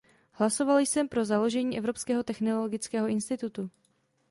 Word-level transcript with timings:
Hlasoval 0.31 0.79
jsem 0.79 1.07
pro 1.07 1.25
založení 1.25 1.77
Evropského 1.77 2.23
technologického 2.23 3.07
institutu. 3.07 3.69